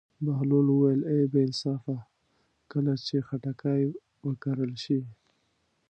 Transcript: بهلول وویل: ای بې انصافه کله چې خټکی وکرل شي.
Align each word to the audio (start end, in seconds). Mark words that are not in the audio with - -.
بهلول 0.25 0.67
وویل: 0.69 1.01
ای 1.11 1.23
بې 1.31 1.39
انصافه 1.47 1.97
کله 2.71 2.93
چې 3.07 3.17
خټکی 3.27 3.81
وکرل 4.27 4.73
شي. 4.83 4.99